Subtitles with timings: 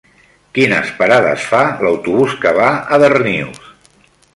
[0.57, 3.67] Quines parades fa l'autobús que va a Darnius?